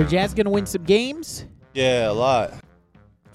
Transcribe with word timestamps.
Are 0.00 0.04
Jazz 0.04 0.32
going 0.32 0.46
to 0.46 0.50
win 0.50 0.64
some 0.64 0.84
games? 0.84 1.44
Yeah, 1.74 2.10
a 2.10 2.12
lot. 2.14 2.54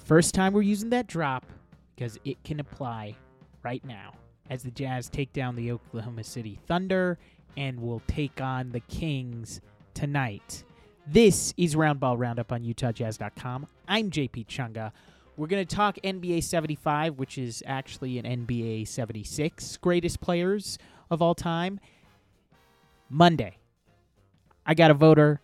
First 0.04 0.34
time 0.34 0.52
we're 0.52 0.62
using 0.62 0.90
that 0.90 1.06
drop 1.06 1.46
because 1.94 2.18
it 2.24 2.42
can 2.42 2.58
apply 2.58 3.14
right 3.62 3.84
now 3.84 4.14
as 4.50 4.64
the 4.64 4.72
Jazz 4.72 5.08
take 5.08 5.32
down 5.32 5.54
the 5.54 5.70
Oklahoma 5.70 6.24
City 6.24 6.58
Thunder 6.66 7.20
and 7.56 7.78
will 7.78 8.02
take 8.08 8.40
on 8.40 8.72
the 8.72 8.80
Kings 8.80 9.60
tonight. 9.94 10.64
This 11.06 11.54
is 11.56 11.76
Roundball 11.76 12.18
Roundup 12.18 12.50
on 12.50 12.64
UtahJazz.com. 12.64 13.68
I'm 13.86 14.10
JP 14.10 14.46
Chunga. 14.48 14.90
We're 15.36 15.46
going 15.46 15.64
to 15.64 15.76
talk 15.76 15.98
NBA 16.02 16.42
75, 16.42 17.16
which 17.16 17.38
is 17.38 17.62
actually 17.64 18.18
an 18.18 18.24
NBA 18.44 18.88
76 18.88 19.76
greatest 19.76 20.20
players 20.20 20.78
of 21.12 21.22
all 21.22 21.36
time. 21.36 21.78
Monday, 23.08 23.56
I 24.66 24.74
got 24.74 24.90
a 24.90 24.94
voter, 24.94 25.40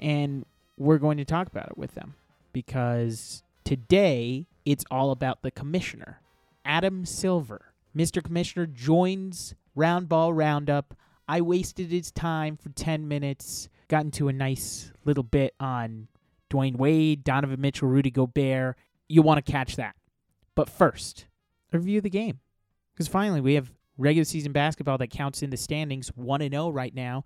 and 0.00 0.44
we're 0.76 0.98
going 0.98 1.16
to 1.18 1.24
talk 1.24 1.46
about 1.46 1.68
it 1.68 1.78
with 1.78 1.94
them 1.94 2.14
because 2.52 3.42
today 3.64 4.46
it's 4.64 4.84
all 4.90 5.10
about 5.10 5.42
the 5.42 5.50
commissioner, 5.50 6.20
Adam 6.64 7.04
Silver. 7.04 7.72
Mr. 7.96 8.22
Commissioner 8.22 8.66
joins 8.66 9.54
Roundball 9.76 10.36
Roundup. 10.36 10.94
I 11.28 11.40
wasted 11.40 11.90
his 11.90 12.10
time 12.10 12.56
for 12.56 12.68
10 12.70 13.08
minutes, 13.08 13.68
got 13.88 14.04
into 14.04 14.28
a 14.28 14.32
nice 14.32 14.92
little 15.04 15.22
bit 15.22 15.54
on 15.58 16.08
Dwyane 16.50 16.76
Wade, 16.76 17.24
Donovan 17.24 17.60
Mitchell, 17.60 17.88
Rudy 17.88 18.10
Gobert. 18.10 18.76
You 19.08 19.22
want 19.22 19.44
to 19.44 19.52
catch 19.52 19.76
that. 19.76 19.96
But 20.54 20.68
first, 20.68 21.26
review 21.72 22.00
the 22.00 22.10
game. 22.10 22.40
Because 22.92 23.08
finally, 23.08 23.40
we 23.40 23.54
have 23.54 23.72
regular 23.98 24.24
season 24.24 24.52
basketball 24.52 24.98
that 24.98 25.08
counts 25.08 25.42
in 25.42 25.50
the 25.50 25.56
standings 25.56 26.08
1 26.16 26.40
0 26.40 26.70
right 26.70 26.94
now. 26.94 27.24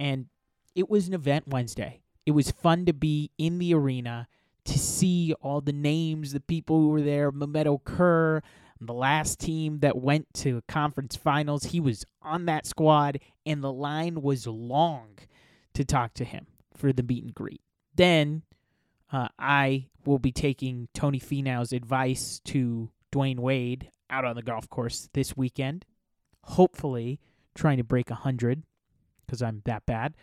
And 0.00 0.26
it 0.74 0.90
was 0.90 1.08
an 1.08 1.14
event 1.14 1.48
Wednesday. 1.48 2.00
It 2.26 2.32
was 2.32 2.50
fun 2.50 2.84
to 2.86 2.92
be 2.92 3.30
in 3.38 3.58
the 3.58 3.72
arena 3.72 4.28
to 4.64 4.78
see 4.78 5.32
all 5.40 5.60
the 5.60 5.72
names, 5.72 6.32
the 6.32 6.40
people 6.40 6.80
who 6.80 6.88
were 6.88 7.00
there. 7.00 7.30
Mehmet 7.30 7.66
Okur, 7.66 8.42
the 8.80 8.92
last 8.92 9.38
team 9.38 9.78
that 9.78 9.96
went 9.96 10.26
to 10.34 10.62
conference 10.68 11.16
finals, 11.16 11.64
he 11.66 11.80
was 11.80 12.04
on 12.20 12.46
that 12.46 12.66
squad, 12.66 13.20
and 13.46 13.62
the 13.62 13.72
line 13.72 14.22
was 14.22 14.46
long 14.46 15.18
to 15.74 15.84
talk 15.84 16.14
to 16.14 16.24
him 16.24 16.46
for 16.76 16.92
the 16.92 17.02
meet 17.02 17.24
and 17.24 17.34
greet. 17.34 17.62
Then 17.94 18.42
uh, 19.12 19.28
I 19.38 19.86
will 20.04 20.18
be 20.18 20.32
taking 20.32 20.88
Tony 20.92 21.20
Finau's 21.20 21.72
advice 21.72 22.40
to 22.46 22.90
Dwyane 23.12 23.40
Wade 23.40 23.90
out 24.10 24.24
on 24.24 24.36
the 24.36 24.42
golf 24.42 24.68
course 24.68 25.08
this 25.14 25.36
weekend. 25.36 25.84
Hopefully, 26.42 27.20
trying 27.54 27.78
to 27.78 27.84
break 27.84 28.10
100 28.10 28.62
because 29.24 29.42
I'm 29.42 29.62
that 29.64 29.86
bad. 29.86 30.14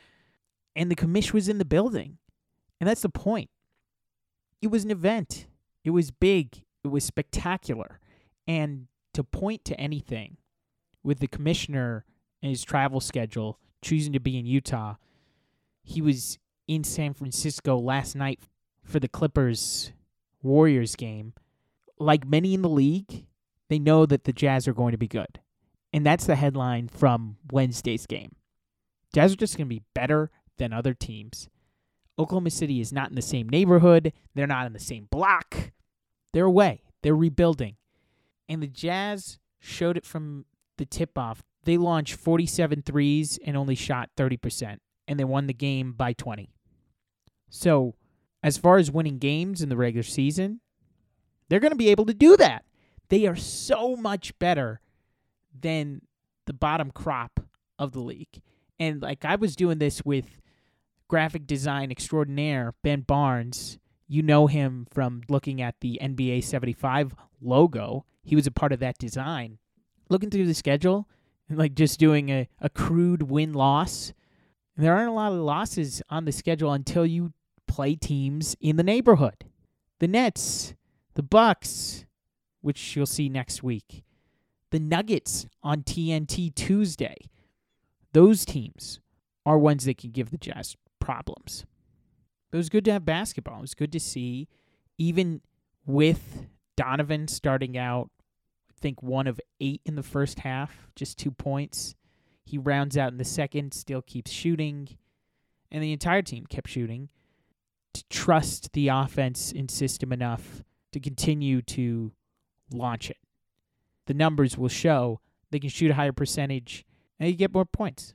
And 0.75 0.89
the 0.89 0.95
commish 0.95 1.33
was 1.33 1.47
in 1.47 1.57
the 1.57 1.65
building. 1.65 2.17
And 2.79 2.89
that's 2.89 3.01
the 3.01 3.09
point. 3.09 3.49
It 4.61 4.67
was 4.67 4.83
an 4.83 4.91
event, 4.91 5.47
it 5.83 5.89
was 5.89 6.11
big, 6.11 6.63
it 6.83 6.87
was 6.87 7.03
spectacular. 7.03 7.99
And 8.47 8.87
to 9.13 9.23
point 9.23 9.65
to 9.65 9.79
anything 9.79 10.37
with 11.03 11.19
the 11.19 11.27
commissioner 11.27 12.05
and 12.41 12.49
his 12.49 12.63
travel 12.63 12.99
schedule 12.99 13.59
choosing 13.81 14.13
to 14.13 14.19
be 14.19 14.37
in 14.37 14.45
Utah, 14.45 14.95
he 15.83 16.01
was 16.01 16.39
in 16.67 16.83
San 16.83 17.13
Francisco 17.13 17.77
last 17.77 18.15
night 18.15 18.39
for 18.83 18.99
the 18.99 19.07
Clippers 19.07 19.91
Warriors 20.41 20.95
game. 20.95 21.33
Like 21.99 22.25
many 22.25 22.53
in 22.53 22.61
the 22.61 22.69
league, 22.69 23.25
they 23.69 23.79
know 23.79 24.05
that 24.05 24.23
the 24.23 24.33
Jazz 24.33 24.67
are 24.67 24.73
going 24.73 24.91
to 24.91 24.97
be 24.97 25.07
good. 25.07 25.39
And 25.91 26.05
that's 26.05 26.25
the 26.25 26.35
headline 26.35 26.87
from 26.87 27.37
Wednesday's 27.51 28.07
game. 28.07 28.35
Jazz 29.13 29.33
are 29.33 29.37
just 29.37 29.57
going 29.57 29.67
to 29.67 29.75
be 29.75 29.83
better 29.93 30.31
than 30.57 30.73
other 30.73 30.93
teams. 30.93 31.49
Oklahoma 32.17 32.51
City 32.51 32.79
is 32.79 32.93
not 32.93 33.09
in 33.09 33.15
the 33.15 33.21
same 33.21 33.49
neighborhood. 33.49 34.13
They're 34.35 34.47
not 34.47 34.67
in 34.67 34.73
the 34.73 34.79
same 34.79 35.07
block. 35.09 35.71
They're 36.31 36.45
away. 36.45 36.83
They're 37.01 37.15
rebuilding. 37.15 37.75
And 38.47 38.61
the 38.61 38.67
Jazz 38.67 39.39
showed 39.59 39.97
it 39.97 40.05
from 40.05 40.45
the 40.77 40.85
tip 40.85 41.17
off. 41.17 41.43
They 41.63 41.77
launched 41.77 42.15
47 42.15 42.83
threes 42.83 43.39
and 43.45 43.55
only 43.55 43.75
shot 43.75 44.09
30%, 44.17 44.77
and 45.07 45.19
they 45.19 45.23
won 45.23 45.47
the 45.47 45.53
game 45.53 45.93
by 45.93 46.13
20. 46.13 46.49
So, 47.49 47.95
as 48.41 48.57
far 48.57 48.77
as 48.77 48.91
winning 48.91 49.19
games 49.19 49.61
in 49.61 49.69
the 49.69 49.77
regular 49.77 50.03
season, 50.03 50.59
they're 51.47 51.61
going 51.61 51.71
to 51.71 51.77
be 51.77 51.89
able 51.89 52.05
to 52.05 52.13
do 52.13 52.35
that. 52.37 52.65
They 53.09 53.25
are 53.25 53.35
so 53.35 53.95
much 53.95 54.37
better 54.39 54.81
than 55.57 56.01
the 56.45 56.53
bottom 56.53 56.91
crop 56.91 57.39
of 57.79 57.93
the 57.93 58.01
league. 58.01 58.41
And 58.79 59.01
like 59.01 59.23
I 59.23 59.35
was 59.35 59.55
doing 59.55 59.77
this 59.77 60.03
with 60.03 60.25
graphic 61.13 61.45
design 61.45 61.91
extraordinaire 61.91 62.73
Ben 62.81 63.01
Barnes. 63.01 63.77
You 64.07 64.23
know 64.23 64.47
him 64.47 64.87
from 64.89 65.21
looking 65.29 65.61
at 65.61 65.75
the 65.79 65.99
NBA 66.01 66.43
75 66.43 67.13
logo. 67.39 68.03
He 68.23 68.35
was 68.35 68.47
a 68.47 68.51
part 68.51 68.73
of 68.73 68.79
that 68.79 68.97
design. 68.97 69.59
Looking 70.09 70.31
through 70.31 70.47
the 70.47 70.55
schedule 70.55 71.07
and 71.47 71.59
like 71.59 71.75
just 71.75 71.99
doing 71.99 72.29
a, 72.29 72.49
a 72.59 72.67
crude 72.67 73.29
win 73.29 73.53
loss. 73.53 74.11
There 74.75 74.95
aren't 74.95 75.11
a 75.11 75.13
lot 75.13 75.33
of 75.33 75.37
losses 75.37 76.01
on 76.09 76.25
the 76.25 76.31
schedule 76.31 76.73
until 76.73 77.05
you 77.05 77.33
play 77.67 77.93
teams 77.93 78.55
in 78.59 78.77
the 78.77 78.83
neighborhood. 78.83 79.45
The 79.99 80.07
Nets, 80.07 80.73
the 81.13 81.21
Bucks, 81.21 82.05
which 82.61 82.95
you'll 82.95 83.05
see 83.05 83.29
next 83.29 83.61
week. 83.61 84.03
The 84.71 84.79
Nuggets 84.79 85.45
on 85.61 85.83
TNT 85.83 86.55
Tuesday. 86.55 87.17
Those 88.13 88.45
teams 88.45 88.99
are 89.45 89.59
ones 89.59 89.85
that 89.85 89.99
can 89.99 90.09
give 90.09 90.31
the 90.31 90.39
Jazz 90.39 90.75
problems. 91.03 91.65
It 92.51 92.57
was 92.57 92.69
good 92.69 92.85
to 92.85 92.93
have 92.93 93.03
basketball. 93.03 93.57
It 93.57 93.61
was 93.61 93.73
good 93.73 93.91
to 93.91 93.99
see, 93.99 94.47
even 94.97 95.41
with 95.85 96.47
Donovan 96.77 97.27
starting 97.27 97.77
out, 97.77 98.09
I 98.69 98.73
think 98.79 99.03
one 99.03 99.27
of 99.27 99.39
eight 99.59 99.81
in 99.85 99.95
the 99.95 100.03
first 100.03 100.39
half, 100.39 100.87
just 100.95 101.17
two 101.17 101.31
points. 101.31 101.95
He 102.45 102.57
rounds 102.57 102.97
out 102.97 103.11
in 103.11 103.17
the 103.17 103.25
second, 103.25 103.73
still 103.73 104.01
keeps 104.01 104.31
shooting, 104.31 104.87
and 105.71 105.83
the 105.83 105.91
entire 105.91 106.21
team 106.21 106.45
kept 106.45 106.69
shooting 106.69 107.09
to 107.93 108.03
trust 108.09 108.71
the 108.73 108.87
offense 108.87 109.51
and 109.55 109.69
system 109.69 110.13
enough 110.13 110.63
to 110.93 110.99
continue 110.99 111.61
to 111.61 112.11
launch 112.71 113.09
it. 113.09 113.17
The 114.05 114.13
numbers 114.13 114.57
will 114.57 114.69
show 114.69 115.19
they 115.51 115.59
can 115.59 115.69
shoot 115.69 115.91
a 115.91 115.95
higher 115.95 116.13
percentage 116.13 116.85
and 117.19 117.29
you 117.29 117.35
get 117.35 117.53
more 117.53 117.65
points. 117.65 118.13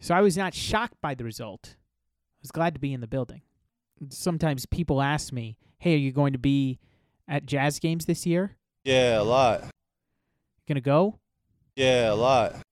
So 0.00 0.14
I 0.14 0.20
was 0.20 0.36
not 0.36 0.54
shocked 0.54 1.00
by 1.00 1.14
the 1.14 1.24
result. 1.24 1.76
Was 2.46 2.52
glad 2.52 2.74
to 2.74 2.80
be 2.80 2.92
in 2.92 3.00
the 3.00 3.08
building. 3.08 3.42
Sometimes 4.08 4.66
people 4.66 5.02
ask 5.02 5.32
me, 5.32 5.58
"Hey, 5.80 5.94
are 5.94 5.98
you 5.98 6.12
going 6.12 6.32
to 6.32 6.38
be 6.38 6.78
at 7.26 7.44
Jazz 7.44 7.80
games 7.80 8.04
this 8.04 8.24
year?" 8.24 8.56
Yeah, 8.84 9.20
a 9.20 9.24
lot. 9.24 9.64
Gonna 10.68 10.80
go? 10.80 11.18
Yeah, 11.74 12.12
a 12.12 12.14
lot. 12.14 12.62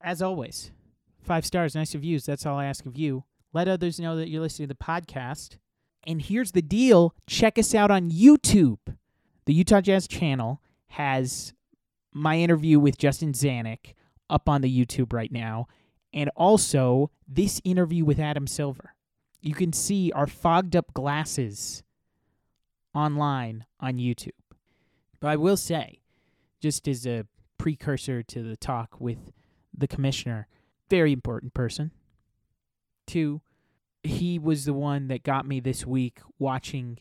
As 0.00 0.22
always, 0.22 0.72
five 1.20 1.44
stars, 1.44 1.74
nice 1.74 1.94
reviews. 1.94 2.24
That's 2.24 2.46
all 2.46 2.56
I 2.56 2.64
ask 2.64 2.86
of 2.86 2.96
you. 2.96 3.24
Let 3.52 3.68
others 3.68 4.00
know 4.00 4.16
that 4.16 4.30
you're 4.30 4.40
listening 4.40 4.68
to 4.68 4.74
the 4.74 4.82
podcast. 4.82 5.58
And 6.06 6.22
here's 6.22 6.52
the 6.52 6.62
deal 6.62 7.14
check 7.26 7.58
us 7.58 7.74
out 7.74 7.90
on 7.90 8.10
YouTube. 8.10 8.96
The 9.44 9.52
Utah 9.52 9.82
Jazz 9.82 10.08
channel 10.08 10.62
has 10.92 11.52
my 12.14 12.38
interview 12.38 12.80
with 12.80 12.96
Justin 12.96 13.34
Zanik 13.34 13.92
up 14.30 14.48
on 14.48 14.62
the 14.62 14.74
YouTube 14.74 15.12
right 15.12 15.30
now, 15.30 15.66
and 16.14 16.30
also 16.34 17.10
this 17.28 17.60
interview 17.62 18.06
with 18.06 18.18
Adam 18.18 18.46
Silver. 18.46 18.94
You 19.40 19.54
can 19.54 19.72
see 19.72 20.12
our 20.12 20.26
fogged 20.26 20.74
up 20.74 20.92
glasses 20.94 21.82
online 22.94 23.64
on 23.80 23.94
YouTube. 23.94 24.30
But 25.20 25.28
I 25.28 25.36
will 25.36 25.56
say, 25.56 26.00
just 26.60 26.88
as 26.88 27.06
a 27.06 27.26
precursor 27.56 28.22
to 28.22 28.42
the 28.42 28.56
talk 28.56 29.00
with 29.00 29.32
the 29.76 29.88
commissioner, 29.88 30.48
very 30.90 31.12
important 31.12 31.54
person. 31.54 31.92
Two, 33.06 33.42
he 34.02 34.38
was 34.38 34.64
the 34.64 34.74
one 34.74 35.08
that 35.08 35.22
got 35.22 35.46
me 35.46 35.60
this 35.60 35.86
week 35.86 36.20
watching 36.38 36.98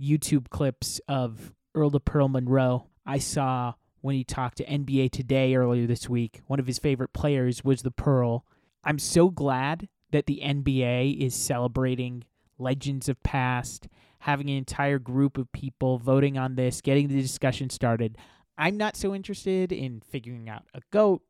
YouTube 0.00 0.48
clips 0.48 1.00
of 1.08 1.52
Earl 1.74 1.90
the 1.90 2.00
Pearl 2.00 2.28
Monroe. 2.28 2.86
I 3.06 3.18
saw 3.18 3.74
when 4.00 4.14
he 4.14 4.24
talked 4.24 4.58
to 4.58 4.64
NBA 4.64 5.10
Today 5.10 5.54
earlier 5.54 5.86
this 5.86 6.08
week. 6.08 6.40
One 6.46 6.60
of 6.60 6.66
his 6.66 6.78
favorite 6.78 7.12
players 7.12 7.64
was 7.64 7.82
the 7.82 7.90
Pearl. 7.90 8.44
I'm 8.82 8.98
so 8.98 9.28
glad 9.30 9.88
that 10.10 10.26
the 10.26 10.40
NBA 10.42 11.18
is 11.20 11.34
celebrating 11.34 12.24
legends 12.58 13.08
of 13.08 13.22
past, 13.22 13.88
having 14.20 14.50
an 14.50 14.56
entire 14.56 14.98
group 14.98 15.38
of 15.38 15.50
people 15.52 15.98
voting 15.98 16.36
on 16.36 16.54
this, 16.54 16.80
getting 16.80 17.08
the 17.08 17.20
discussion 17.20 17.70
started. 17.70 18.18
I'm 18.58 18.76
not 18.76 18.96
so 18.96 19.14
interested 19.14 19.72
in 19.72 20.02
figuring 20.06 20.48
out 20.48 20.64
a 20.74 20.80
GOAT, 20.90 21.22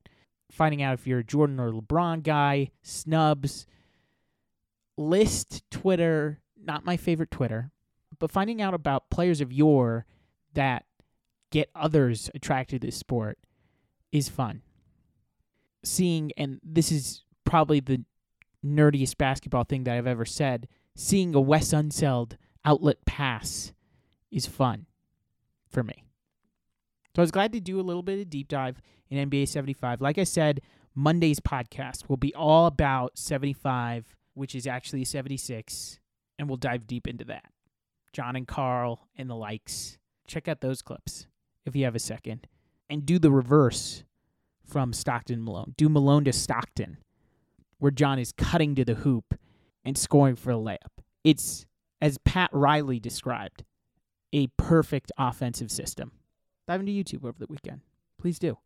finding 0.51 0.83
out 0.83 0.95
if 0.95 1.07
you're 1.07 1.21
a 1.21 1.25
Jordan 1.25 1.61
or 1.61 1.71
LeBron 1.71 2.23
guy, 2.23 2.73
snubs, 2.83 3.67
list 4.97 5.63
Twitter, 5.71 6.41
not 6.63 6.85
my 6.85 6.97
favorite 6.97 7.31
Twitter, 7.31 7.71
but 8.19 8.31
finding 8.31 8.61
out 8.61 8.75
about 8.75 9.11
players 9.11 9.41
of 9.41 9.53
yore 9.53 10.07
that 10.55 10.85
get 11.51 11.71
others 11.75 12.31
attracted 12.35 12.81
to 12.81 12.89
this 12.89 12.97
sport 12.97 13.39
is 14.13 14.29
fun. 14.29 14.63
Seeing, 15.85 16.33
and 16.37 16.61
this 16.63 16.91
is 16.93 17.25
probably 17.45 17.81
the 17.81 18.05
nerdiest 18.65 19.17
basketball 19.17 19.65
thing 19.65 19.85
that 19.85 19.97
I've 19.97 20.07
ever 20.07 20.25
said, 20.25 20.69
seeing 20.95 21.35
a 21.35 21.41
Wes 21.41 21.69
Unseld 21.69 22.37
outlet 22.65 23.05
pass 23.05 23.73
is 24.31 24.47
fun 24.47 24.87
for 25.69 25.83
me. 25.83 26.05
So 27.15 27.23
I 27.23 27.25
was 27.25 27.31
glad 27.31 27.53
to 27.53 27.61
do 27.61 27.81
a 27.81 27.83
little 27.83 28.03
bit 28.03 28.21
of 28.21 28.31
deep 28.31 28.49
dive 28.49 28.81
in 29.09 29.31
NBA 29.31 29.49
75. 29.49 30.01
Like 30.01 30.19
I 30.19 30.25
said, 30.25 30.61
Monday's 30.95 31.41
podcast 31.41 32.09
will 32.09 32.17
be 32.17 32.35
all 32.35 32.67
about 32.67 33.19
75, 33.19 34.17
which 34.35 34.55
is 34.55 34.67
actually 34.67 35.05
76, 35.05 35.99
and 36.39 36.49
we'll 36.49 36.57
dive 36.57 36.87
deep 36.87 37.07
into 37.07 37.25
that. 37.25 37.47
John 38.13 38.37
and 38.37 38.47
Carl 38.47 39.09
and 39.17 39.31
the 39.31 39.37
likes. 39.37 39.99
Check 40.27 40.49
out 40.49 40.61
those 40.61 40.83
clips 40.83 41.27
if 41.65 41.75
you 41.75 41.85
have 41.85 41.95
a 41.95 42.01
second. 42.01 42.47
And 42.89 43.07
do 43.07 43.19
the 43.19 43.31
reverse 43.31 44.05
from 44.65 44.93
Stockton 44.93 45.45
Malone. 45.45 45.75
Do 45.77 45.89
Malone 45.89 46.25
to 46.25 46.33
Stockton, 46.33 46.99
where 47.81 47.91
John 47.91 48.19
is 48.19 48.33
cutting 48.33 48.75
to 48.77 48.85
the 48.85 48.95
hoop 48.95 49.35
and 49.85 49.99
scoring 49.99 50.37
for 50.37 50.53
a 50.53 50.57
layup. 50.57 51.03
It's, 51.25 51.67
as 52.01 52.19
Pat 52.19 52.51
Riley 52.53 53.01
described, 53.01 53.65
a 54.33 54.47
perfect 54.57 55.11
offensive 55.19 55.71
system. 55.71 56.13
Dive 56.69 56.81
into 56.81 56.93
YouTube 56.93 57.25
over 57.25 57.39
the 57.39 57.47
weekend. 57.49 57.81
Please 58.19 58.39
do. 58.39 58.59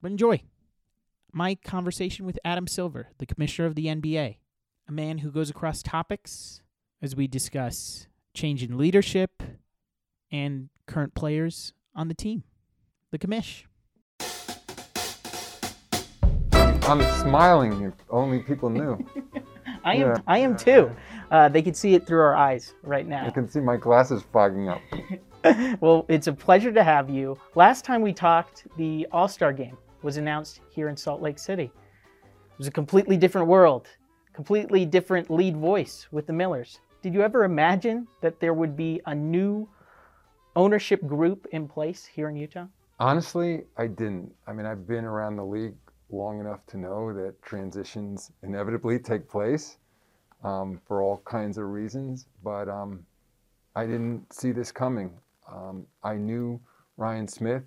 But 0.00 0.10
enjoy 0.10 0.42
my 1.32 1.54
conversation 1.54 2.26
with 2.26 2.38
Adam 2.44 2.66
Silver, 2.66 3.08
the 3.18 3.26
commissioner 3.26 3.66
of 3.66 3.74
the 3.74 3.86
NBA, 3.86 4.36
a 4.88 4.92
man 4.92 5.18
who 5.18 5.30
goes 5.30 5.50
across 5.50 5.82
topics 5.82 6.60
as 7.00 7.16
we 7.16 7.26
discuss 7.26 8.06
change 8.34 8.62
in 8.62 8.78
leadership 8.78 9.42
and 10.30 10.68
current 10.86 11.14
players 11.14 11.72
on 11.94 12.08
the 12.08 12.14
team. 12.14 12.42
The 13.10 13.18
commish. 13.18 13.64
I'm 16.92 17.22
smiling 17.22 17.84
if 17.84 17.94
only 18.10 18.40
people 18.40 18.68
knew. 18.68 19.02
I 19.84 19.94
am. 19.94 20.00
Yeah. 20.00 20.16
I 20.26 20.36
am 20.36 20.54
too. 20.54 20.94
Uh, 21.30 21.48
they 21.48 21.62
can 21.62 21.72
see 21.72 21.94
it 21.94 22.06
through 22.06 22.20
our 22.20 22.36
eyes 22.36 22.74
right 22.82 23.08
now. 23.08 23.26
I 23.26 23.30
can 23.30 23.48
see 23.48 23.60
my 23.60 23.78
glasses 23.78 24.22
fogging 24.30 24.68
up. 24.68 24.82
well, 25.80 26.04
it's 26.08 26.26
a 26.26 26.34
pleasure 26.34 26.70
to 26.70 26.84
have 26.84 27.08
you. 27.08 27.38
Last 27.54 27.86
time 27.86 28.02
we 28.02 28.12
talked, 28.12 28.66
the 28.76 29.08
All 29.10 29.26
Star 29.26 29.54
Game 29.54 29.78
was 30.02 30.18
announced 30.18 30.60
here 30.68 30.90
in 30.90 30.96
Salt 30.98 31.22
Lake 31.22 31.38
City. 31.38 31.72
It 31.72 32.58
was 32.58 32.66
a 32.66 32.70
completely 32.70 33.16
different 33.16 33.48
world, 33.48 33.88
completely 34.34 34.84
different 34.84 35.30
lead 35.30 35.56
voice 35.56 36.08
with 36.10 36.26
the 36.26 36.34
Millers. 36.34 36.80
Did 37.00 37.14
you 37.14 37.22
ever 37.22 37.44
imagine 37.44 38.06
that 38.20 38.38
there 38.38 38.52
would 38.52 38.76
be 38.76 39.00
a 39.06 39.14
new 39.14 39.66
ownership 40.56 41.06
group 41.06 41.46
in 41.52 41.66
place 41.66 42.04
here 42.04 42.28
in 42.28 42.36
Utah? 42.36 42.66
Honestly, 43.00 43.62
I 43.78 43.86
didn't. 43.86 44.30
I 44.46 44.52
mean, 44.52 44.66
I've 44.66 44.86
been 44.86 45.06
around 45.06 45.36
the 45.36 45.44
league 45.44 45.74
long 46.12 46.40
enough 46.40 46.64
to 46.66 46.76
know 46.76 47.12
that 47.12 47.40
transitions 47.42 48.30
inevitably 48.42 48.98
take 48.98 49.28
place 49.28 49.78
um, 50.44 50.80
for 50.86 51.02
all 51.02 51.22
kinds 51.24 51.58
of 51.58 51.66
reasons, 51.66 52.26
but 52.42 52.68
um, 52.68 53.04
I 53.74 53.86
didn't 53.86 54.32
see 54.32 54.52
this 54.52 54.70
coming. 54.70 55.12
Um, 55.50 55.86
I 56.02 56.14
knew 56.14 56.60
Ryan 56.96 57.26
Smith 57.26 57.64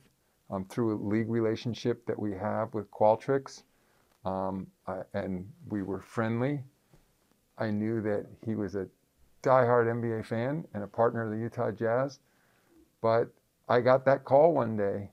um, 0.49 0.65
through 0.65 0.95
a 0.95 0.99
league 1.01 1.29
relationship 1.29 2.05
that 2.05 2.17
we 2.17 2.33
have 2.33 2.73
with 2.73 2.89
Qualtrics, 2.91 3.63
um, 4.25 4.67
I, 4.87 4.99
and 5.13 5.47
we 5.69 5.81
were 5.81 6.01
friendly. 6.01 6.61
I 7.57 7.71
knew 7.71 8.01
that 8.01 8.25
he 8.45 8.55
was 8.55 8.75
a 8.75 8.87
diehard 9.41 9.87
NBA 9.87 10.25
fan 10.25 10.65
and 10.73 10.83
a 10.83 10.87
partner 10.87 11.25
of 11.25 11.31
the 11.31 11.37
Utah 11.37 11.71
Jazz, 11.71 12.19
but 13.01 13.29
I 13.69 13.81
got 13.81 14.05
that 14.05 14.25
call 14.25 14.53
one 14.53 14.75
day 14.77 15.09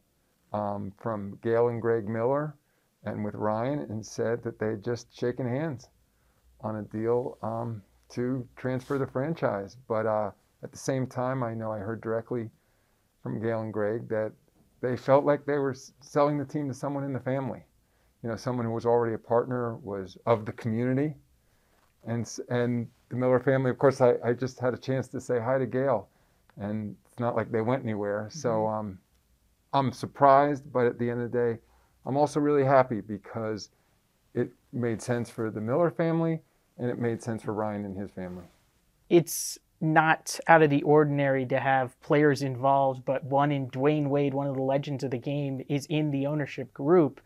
um, 0.52 0.92
from 0.98 1.38
Gail 1.42 1.68
and 1.68 1.80
Greg 1.80 2.08
Miller 2.08 2.54
and 3.04 3.24
with 3.24 3.34
Ryan 3.34 3.80
and 3.80 4.04
said 4.04 4.42
that 4.44 4.58
they 4.58 4.68
had 4.68 4.84
just 4.84 5.16
shaken 5.16 5.48
hands 5.48 5.88
on 6.60 6.76
a 6.76 6.82
deal 6.82 7.38
um, 7.42 7.82
to 8.10 8.46
transfer 8.56 8.98
the 8.98 9.06
franchise. 9.06 9.76
But 9.88 10.06
uh, 10.06 10.30
at 10.62 10.70
the 10.70 10.78
same 10.78 11.06
time, 11.06 11.42
I 11.42 11.54
know 11.54 11.72
I 11.72 11.78
heard 11.78 12.00
directly 12.00 12.50
from 13.22 13.40
Gail 13.40 13.62
and 13.62 13.72
Greg 13.72 14.08
that 14.08 14.32
they 14.80 14.96
felt 14.96 15.24
like 15.24 15.44
they 15.44 15.58
were 15.58 15.74
selling 16.00 16.38
the 16.38 16.44
team 16.44 16.68
to 16.68 16.74
someone 16.74 17.04
in 17.04 17.12
the 17.12 17.20
family. 17.20 17.64
You 18.22 18.28
know, 18.28 18.36
someone 18.36 18.66
who 18.66 18.72
was 18.72 18.86
already 18.86 19.14
a 19.14 19.18
partner, 19.18 19.76
was 19.76 20.16
of 20.26 20.46
the 20.46 20.52
community. 20.52 21.14
And, 22.04 22.28
and 22.48 22.88
the 23.08 23.16
Miller 23.16 23.40
family, 23.40 23.70
of 23.70 23.78
course, 23.78 24.00
I, 24.00 24.14
I 24.24 24.32
just 24.32 24.60
had 24.60 24.74
a 24.74 24.78
chance 24.78 25.08
to 25.08 25.20
say 25.20 25.40
hi 25.40 25.58
to 25.58 25.66
Gail. 25.66 26.08
And 26.56 26.96
it's 27.06 27.18
not 27.18 27.34
like 27.34 27.50
they 27.50 27.60
went 27.60 27.82
anywhere. 27.82 28.28
So 28.30 28.66
um, 28.66 28.98
I'm 29.72 29.92
surprised, 29.92 30.72
but 30.72 30.86
at 30.86 30.98
the 30.98 31.10
end 31.10 31.22
of 31.22 31.32
the 31.32 31.38
day, 31.38 31.60
I'm 32.06 32.16
also 32.16 32.40
really 32.40 32.64
happy 32.64 33.00
because 33.00 33.70
it 34.34 34.50
made 34.72 35.00
sense 35.00 35.30
for 35.30 35.50
the 35.50 35.60
Miller 35.60 35.90
family 35.90 36.40
and 36.78 36.90
it 36.90 36.98
made 36.98 37.22
sense 37.22 37.42
for 37.42 37.52
Ryan 37.52 37.84
and 37.84 37.96
his 37.96 38.10
family. 38.10 38.44
it's 39.08 39.58
not 39.82 40.38
out 40.46 40.62
of 40.62 40.70
the 40.70 40.82
ordinary 40.82 41.44
to 41.44 41.58
have 41.58 42.00
players 42.00 42.40
involved, 42.40 43.04
but 43.04 43.24
one 43.24 43.50
in 43.50 43.68
Dwyane 43.68 44.06
Wade, 44.06 44.32
one 44.32 44.46
of 44.46 44.54
the 44.54 44.62
legends 44.62 45.02
of 45.02 45.10
the 45.10 45.18
game, 45.18 45.60
is 45.68 45.86
in 45.86 46.12
the 46.12 46.24
ownership 46.24 46.72
group. 46.72 47.20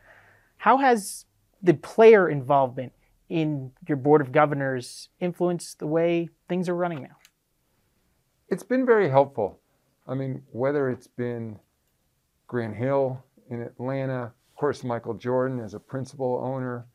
How 0.57 0.79
has 0.79 1.27
the 1.63 1.75
player 1.75 2.29
involvement 2.31 2.93
in 3.29 3.73
your 3.87 3.97
board 3.97 4.23
of 4.23 4.33
governors 4.33 5.11
influenced 5.21 5.79
the 5.79 5.87
way 5.87 6.31
things 6.49 6.69
are 6.69 6.75
running 6.75 7.03
now? 7.03 7.17
It's 8.49 8.63
been 8.63 8.87
very 8.87 9.11
helpful. 9.11 9.61
I 10.09 10.15
mean, 10.15 10.43
whether 10.51 10.89
it's 10.89 11.09
been 11.09 11.59
Grant 12.47 12.77
Hill 12.77 13.23
in 13.51 13.61
Atlanta, 13.61 14.33
of 14.57 14.61
course, 14.61 14.83
Michael 14.83 15.13
Jordan 15.13 15.61
as 15.61 15.75
a 15.75 15.79
principal 15.79 16.41
owner. 16.43 16.87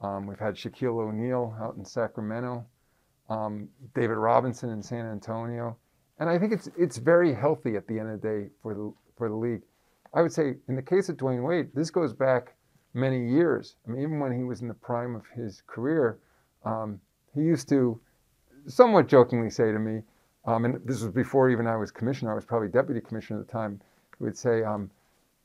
Um, 0.00 0.26
we've 0.26 0.38
had 0.38 0.54
Shaquille 0.54 0.98
O'Neal 0.98 1.54
out 1.60 1.76
in 1.76 1.84
Sacramento, 1.84 2.64
um, 3.28 3.68
David 3.94 4.16
Robinson 4.16 4.70
in 4.70 4.82
San 4.82 5.04
Antonio, 5.04 5.76
and 6.18 6.30
I 6.30 6.38
think 6.38 6.54
it's 6.54 6.70
it's 6.74 6.96
very 6.96 7.34
healthy 7.34 7.76
at 7.76 7.86
the 7.86 7.98
end 7.98 8.08
of 8.08 8.22
the 8.22 8.26
day 8.26 8.48
for 8.62 8.72
the 8.72 8.94
for 9.18 9.28
the 9.28 9.34
league. 9.34 9.60
I 10.14 10.22
would 10.22 10.32
say 10.32 10.54
in 10.68 10.74
the 10.74 10.80
case 10.80 11.10
of 11.10 11.18
Dwyane 11.18 11.46
Wade, 11.46 11.68
this 11.74 11.90
goes 11.90 12.14
back 12.14 12.54
many 12.94 13.28
years. 13.28 13.76
I 13.86 13.90
mean, 13.90 14.00
even 14.00 14.18
when 14.18 14.34
he 14.34 14.44
was 14.44 14.62
in 14.62 14.68
the 14.68 14.72
prime 14.72 15.14
of 15.14 15.26
his 15.34 15.62
career, 15.66 16.18
um, 16.64 16.98
he 17.34 17.42
used 17.42 17.68
to 17.68 18.00
somewhat 18.68 19.06
jokingly 19.06 19.50
say 19.50 19.70
to 19.70 19.78
me, 19.78 20.00
um, 20.46 20.64
and 20.64 20.80
this 20.86 21.02
was 21.02 21.12
before 21.12 21.50
even 21.50 21.66
I 21.66 21.76
was 21.76 21.90
commissioner, 21.90 22.32
I 22.32 22.34
was 22.34 22.46
probably 22.46 22.68
deputy 22.68 23.02
commissioner 23.02 23.40
at 23.40 23.46
the 23.46 23.52
time, 23.52 23.82
he 24.16 24.24
would 24.24 24.38
say, 24.38 24.62
um, 24.62 24.90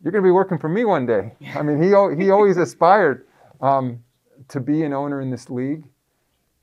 You're 0.03 0.11
going 0.11 0.23
to 0.23 0.27
be 0.27 0.31
working 0.31 0.57
for 0.57 0.69
me 0.69 0.83
one 0.83 1.05
day. 1.05 1.33
I 1.55 1.61
mean, 1.61 1.81
he, 1.81 1.89
he 2.23 2.31
always 2.31 2.57
aspired 2.57 3.27
um, 3.61 4.03
to 4.47 4.59
be 4.59 4.83
an 4.83 4.93
owner 4.93 5.21
in 5.21 5.29
this 5.29 5.49
league 5.49 5.83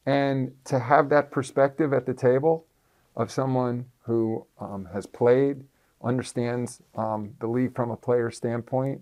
and 0.07 0.52
to 0.64 0.78
have 0.78 1.09
that 1.11 1.30
perspective 1.30 1.92
at 1.92 2.04
the 2.04 2.14
table 2.14 2.66
of 3.14 3.30
someone 3.30 3.85
who 4.02 4.45
um, 4.61 4.88
has 4.92 5.07
played, 5.07 5.62
understands 6.02 6.80
um, 6.97 7.35
the 7.40 7.47
league 7.47 7.75
from 7.76 7.90
a 7.90 7.97
player 7.97 8.30
standpoint. 8.30 9.00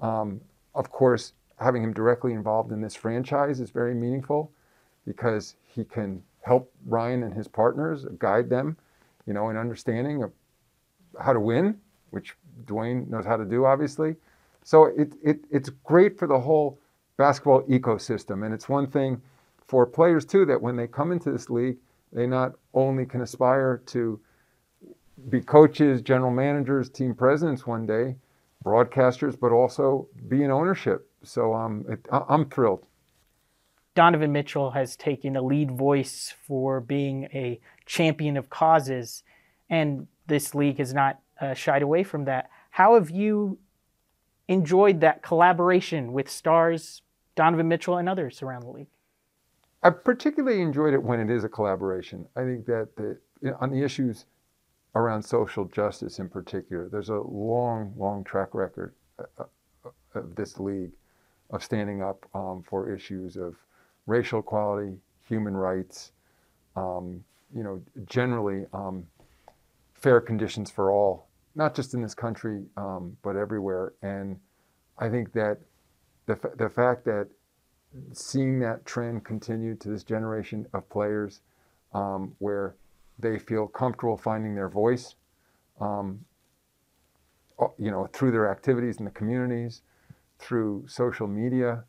Um, 0.00 0.40
of 0.74 0.90
course, 0.90 1.32
having 1.58 1.82
him 1.82 1.92
directly 1.92 2.34
involved 2.34 2.70
in 2.70 2.80
this 2.80 2.94
franchise 2.94 3.60
is 3.60 3.70
very 3.70 3.94
meaningful 3.94 4.52
because 5.06 5.56
he 5.64 5.84
can 5.84 6.22
help 6.42 6.72
Ryan 6.86 7.22
and 7.24 7.34
his 7.34 7.48
partners 7.48 8.04
guide 8.18 8.48
them, 8.48 8.76
you 9.26 9.32
know, 9.32 9.48
in 9.50 9.56
understanding 9.56 10.22
of 10.22 10.32
how 11.20 11.32
to 11.32 11.40
win, 11.40 11.80
which 12.12 12.34
Dwyane 12.64 13.08
knows 13.08 13.26
how 13.26 13.36
to 13.36 13.44
do, 13.44 13.64
obviously. 13.64 14.16
So 14.62 14.86
it, 14.86 15.12
it, 15.22 15.40
it's 15.50 15.70
great 15.82 16.18
for 16.18 16.28
the 16.28 16.38
whole 16.38 16.78
basketball 17.16 17.62
ecosystem. 17.64 18.44
And 18.44 18.54
it's 18.54 18.68
one 18.68 18.86
thing 18.86 19.20
for 19.66 19.84
players, 19.86 20.24
too, 20.24 20.46
that 20.46 20.60
when 20.60 20.76
they 20.76 20.86
come 20.86 21.10
into 21.10 21.32
this 21.32 21.50
league, 21.50 21.78
they 22.12 22.26
not 22.26 22.52
only 22.74 23.06
can 23.06 23.22
aspire 23.22 23.82
to 23.86 24.20
be 25.28 25.40
coaches, 25.40 26.02
general 26.02 26.30
managers, 26.30 26.88
team 26.88 27.14
presidents 27.14 27.66
one 27.66 27.86
day, 27.86 28.16
broadcasters, 28.64 29.38
but 29.38 29.50
also 29.50 30.06
be 30.28 30.44
in 30.44 30.50
ownership. 30.50 31.08
So 31.22 31.54
um, 31.54 31.84
it, 31.88 32.06
I'm 32.10 32.48
thrilled. 32.48 32.84
Donovan 33.94 34.32
Mitchell 34.32 34.70
has 34.70 34.96
taken 34.96 35.36
a 35.36 35.42
lead 35.42 35.70
voice 35.70 36.34
for 36.46 36.80
being 36.80 37.24
a 37.34 37.60
champion 37.84 38.36
of 38.36 38.48
causes, 38.48 39.22
and 39.68 40.06
this 40.26 40.54
league 40.54 40.78
has 40.78 40.94
not 40.94 41.20
uh, 41.42 41.54
shied 41.54 41.82
away 41.82 42.04
from 42.04 42.24
that. 42.24 42.48
How 42.70 42.94
have 42.94 43.10
you 43.10 43.58
enjoyed 44.48 45.00
that 45.00 45.22
collaboration 45.22 46.12
with 46.12 46.30
stars 46.30 47.02
Donovan 47.34 47.68
Mitchell 47.68 47.98
and 47.98 48.08
others 48.08 48.42
around 48.42 48.62
the 48.62 48.70
league? 48.70 48.86
I 49.82 49.90
particularly 49.90 50.62
enjoyed 50.62 50.94
it 50.94 51.02
when 51.02 51.18
it 51.18 51.28
is 51.28 51.42
a 51.42 51.48
collaboration. 51.48 52.26
I 52.36 52.44
think 52.44 52.66
that 52.66 52.90
the, 52.96 53.18
on 53.60 53.70
the 53.70 53.82
issues 53.82 54.26
around 54.94 55.22
social 55.22 55.64
justice 55.64 56.20
in 56.20 56.28
particular, 56.28 56.88
there's 56.88 57.08
a 57.08 57.20
long, 57.20 57.92
long 57.96 58.22
track 58.22 58.54
record 58.54 58.94
uh, 59.18 59.24
uh, 59.84 59.90
of 60.14 60.36
this 60.36 60.60
league 60.60 60.92
of 61.50 61.64
standing 61.64 62.02
up 62.02 62.24
um, 62.34 62.62
for 62.66 62.94
issues 62.94 63.36
of 63.36 63.56
racial 64.06 64.40
equality, 64.40 64.96
human 65.26 65.56
rights, 65.56 66.12
um, 66.76 67.24
you 67.54 67.62
know, 67.62 67.82
generally 68.06 68.66
um, 68.72 69.06
fair 69.94 70.20
conditions 70.20 70.70
for 70.70 70.90
all, 70.90 71.26
not 71.54 71.74
just 71.74 71.94
in 71.94 72.02
this 72.02 72.14
country, 72.14 72.64
um, 72.76 73.16
but 73.22 73.36
everywhere. 73.36 73.92
And 74.02 74.38
I 74.98 75.08
think 75.08 75.32
that 75.32 75.58
the, 76.26 76.38
the 76.56 76.68
fact 76.68 77.04
that 77.04 77.28
seeing 78.12 78.58
that 78.60 78.84
trend 78.86 79.24
continue 79.24 79.74
to 79.76 79.88
this 79.88 80.02
generation 80.04 80.66
of 80.72 80.88
players 80.88 81.40
um, 81.92 82.34
where 82.38 82.76
they 83.18 83.38
feel 83.38 83.66
comfortable 83.66 84.16
finding 84.16 84.54
their 84.54 84.68
voice, 84.68 85.14
um, 85.80 86.24
you 87.78 87.90
know, 87.90 88.06
through 88.12 88.32
their 88.32 88.50
activities 88.50 88.96
in 88.98 89.04
the 89.04 89.10
communities, 89.10 89.82
through 90.38 90.84
social 90.88 91.26
media. 91.26 91.84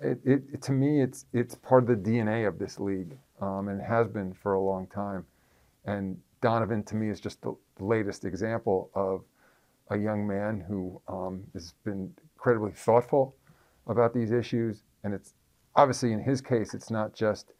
It, 0.00 0.20
it 0.24 0.62
to 0.62 0.72
me, 0.72 1.02
it's 1.02 1.26
it's 1.32 1.54
part 1.54 1.82
of 1.82 1.88
the 1.88 2.10
DNA 2.10 2.48
of 2.48 2.58
this 2.58 2.80
league, 2.80 3.18
um, 3.40 3.68
and 3.68 3.80
has 3.80 4.08
been 4.08 4.32
for 4.32 4.54
a 4.54 4.60
long 4.60 4.86
time. 4.86 5.26
And 5.84 6.18
Donovan, 6.40 6.82
to 6.84 6.96
me, 6.96 7.08
is 7.08 7.20
just 7.20 7.40
the 7.42 7.54
latest 7.80 8.24
example 8.24 8.90
of 8.94 9.22
a 9.90 9.96
young 9.96 10.26
man 10.26 10.64
who 10.66 11.00
um, 11.08 11.44
has 11.52 11.74
been 11.84 12.12
incredibly 12.34 12.72
thoughtful 12.72 13.34
about 13.86 14.14
these 14.14 14.30
issues. 14.30 14.82
And 15.04 15.14
it's 15.14 15.34
obviously 15.76 16.12
in 16.12 16.20
his 16.20 16.40
case, 16.40 16.74
it's 16.74 16.90
not 16.90 17.14
just 17.14 17.52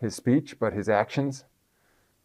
his 0.00 0.14
speech, 0.14 0.58
but 0.58 0.72
his 0.72 0.88
actions. 0.88 1.44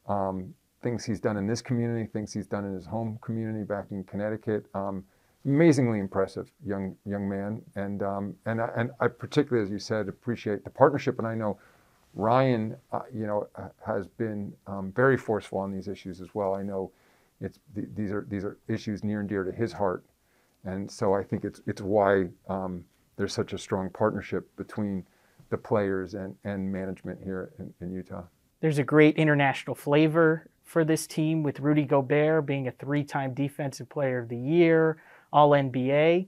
Um, 0.07 0.53
things 0.81 1.05
he's 1.05 1.19
done 1.19 1.37
in 1.37 1.47
this 1.47 1.61
community, 1.61 2.09
things 2.11 2.33
he's 2.33 2.47
done 2.47 2.65
in 2.65 2.73
his 2.73 2.85
home 2.85 3.17
community 3.21 3.63
back 3.63 3.85
in 3.91 4.03
Connecticut. 4.03 4.65
Um, 4.75 5.05
amazingly 5.45 5.99
impressive 5.99 6.49
young 6.65 6.95
young 7.05 7.27
man, 7.27 7.61
and 7.75 8.03
um, 8.03 8.35
and 8.45 8.61
I, 8.61 8.69
and 8.75 8.91
I 8.99 9.07
particularly, 9.07 9.65
as 9.65 9.71
you 9.71 9.79
said, 9.79 10.07
appreciate 10.07 10.63
the 10.63 10.69
partnership. 10.69 11.19
And 11.19 11.27
I 11.27 11.35
know 11.35 11.57
Ryan, 12.13 12.75
uh, 12.91 13.01
you 13.13 13.25
know, 13.25 13.47
has 13.85 14.07
been 14.07 14.53
um, 14.67 14.91
very 14.95 15.17
forceful 15.17 15.59
on 15.59 15.71
these 15.71 15.87
issues 15.87 16.21
as 16.21 16.33
well. 16.33 16.53
I 16.53 16.63
know 16.63 16.91
it's 17.43 17.59
th- 17.75 17.87
these 17.95 18.11
are 18.11 18.25
these 18.29 18.43
are 18.43 18.57
issues 18.67 19.03
near 19.03 19.19
and 19.19 19.29
dear 19.29 19.43
to 19.43 19.51
his 19.51 19.73
heart, 19.73 20.05
and 20.63 20.89
so 20.89 21.13
I 21.13 21.23
think 21.23 21.43
it's 21.43 21.61
it's 21.67 21.81
why 21.81 22.29
um, 22.47 22.85
there's 23.17 23.33
such 23.33 23.53
a 23.53 23.57
strong 23.57 23.89
partnership 23.89 24.47
between 24.55 25.05
the 25.49 25.57
players 25.57 26.13
and, 26.15 26.35
and 26.43 26.71
management 26.71 27.19
here 27.23 27.51
in, 27.59 27.73
in 27.81 27.93
Utah. 27.93 28.23
There's 28.61 28.79
a 28.79 28.83
great 28.83 29.17
international 29.17 29.75
flavor 29.75 30.47
for 30.63 30.85
this 30.85 31.05
team 31.05 31.43
with 31.43 31.59
Rudy 31.59 31.83
Gobert 31.83 32.45
being 32.45 32.67
a 32.67 32.71
three-time 32.71 33.33
Defensive 33.33 33.89
Player 33.89 34.19
of 34.19 34.29
the 34.29 34.37
Year, 34.37 34.97
All 35.31 35.51
NBA. 35.51 36.27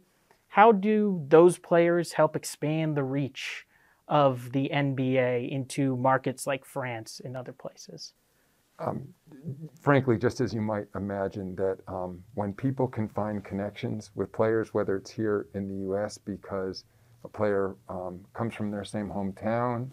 How 0.49 0.71
do 0.71 1.25
those 1.27 1.57
players 1.57 2.13
help 2.13 2.35
expand 2.35 2.95
the 2.95 3.03
reach 3.03 3.65
of 4.07 4.51
the 4.51 4.69
NBA 4.71 5.49
into 5.49 5.95
markets 5.95 6.45
like 6.45 6.65
France 6.65 7.21
and 7.23 7.35
other 7.35 7.53
places? 7.53 8.13
Um, 8.79 9.07
frankly, 9.79 10.17
just 10.17 10.41
as 10.41 10.53
you 10.53 10.61
might 10.61 10.87
imagine, 10.95 11.55
that 11.55 11.77
um, 11.87 12.23
when 12.33 12.53
people 12.53 12.87
can 12.87 13.07
find 13.07 13.43
connections 13.43 14.11
with 14.15 14.31
players, 14.31 14.73
whether 14.73 14.97
it's 14.97 15.11
here 15.11 15.47
in 15.53 15.67
the 15.67 15.75
U.S. 15.85 16.17
because 16.17 16.83
a 17.23 17.27
player 17.27 17.75
um, 17.89 18.19
comes 18.33 18.53
from 18.53 18.71
their 18.71 18.83
same 18.83 19.09
hometown, 19.09 19.89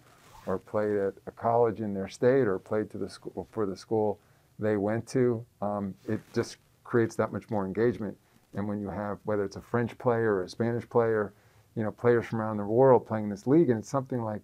or 0.47 0.59
played 0.59 0.97
at 0.97 1.15
a 1.27 1.31
college 1.31 1.81
in 1.81 1.95
their 1.95 2.09
state, 2.09 2.47
or 2.49 2.59
played 2.59 2.91
to 2.91 2.99
the 2.99 3.09
school 3.09 3.47
for 3.53 3.67
the 3.67 3.77
school 3.77 4.19
they 4.59 4.77
went 4.77 5.07
to, 5.09 5.45
um, 5.61 5.95
it 6.09 6.21
just 6.35 6.57
creates 6.85 7.17
that 7.17 7.33
much 7.33 7.49
more 7.51 7.67
engagement. 7.67 8.17
And 8.55 8.69
when 8.69 8.81
you 8.81 8.91
have 8.91 9.19
whether 9.25 9.45
it's 9.45 9.57
a 9.57 9.63
French 9.63 9.97
player 9.99 10.35
or 10.35 10.45
a 10.45 10.49
Spanish 10.49 10.89
player, 10.89 11.33
you 11.75 11.83
know, 11.83 11.91
players 11.91 12.27
from 12.27 12.41
around 12.41 12.59
the 12.59 12.65
world 12.65 13.07
playing 13.07 13.29
this 13.29 13.47
league, 13.47 13.71
and 13.71 13.79
it's 13.79 13.89
something 13.89 14.23
like 14.23 14.43